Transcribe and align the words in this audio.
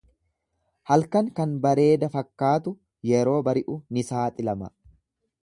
Halkan 0.91 1.29
kan 1.39 1.53
bareeda 1.65 2.09
fakkaatu 2.15 2.75
yeroo 3.11 3.37
bari'u 3.51 3.79
ni 3.99 4.07
saaxilama. 4.11 4.73